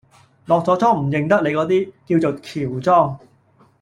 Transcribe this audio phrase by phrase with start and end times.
[0.47, 3.19] 落咗妝唔認得你嗰啲，叫做喬裝